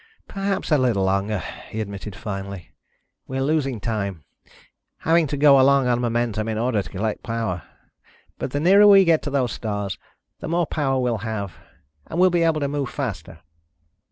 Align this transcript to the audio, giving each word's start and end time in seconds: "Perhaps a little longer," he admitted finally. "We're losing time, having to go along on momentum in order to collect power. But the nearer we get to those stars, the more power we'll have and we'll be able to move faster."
"Perhaps 0.27 0.71
a 0.71 0.79
little 0.79 1.03
longer," 1.03 1.37
he 1.69 1.79
admitted 1.79 2.15
finally. 2.15 2.71
"We're 3.27 3.43
losing 3.43 3.79
time, 3.79 4.23
having 4.97 5.27
to 5.27 5.37
go 5.37 5.59
along 5.59 5.85
on 5.85 6.01
momentum 6.01 6.47
in 6.47 6.57
order 6.57 6.81
to 6.81 6.89
collect 6.89 7.21
power. 7.21 7.61
But 8.39 8.49
the 8.49 8.59
nearer 8.59 8.87
we 8.87 9.05
get 9.05 9.21
to 9.21 9.29
those 9.29 9.51
stars, 9.51 9.99
the 10.39 10.47
more 10.47 10.65
power 10.65 10.99
we'll 10.99 11.19
have 11.19 11.53
and 12.07 12.17
we'll 12.19 12.31
be 12.31 12.41
able 12.41 12.61
to 12.61 12.67
move 12.67 12.89
faster." 12.89 13.41